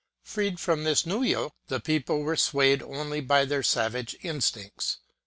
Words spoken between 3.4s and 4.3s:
their savage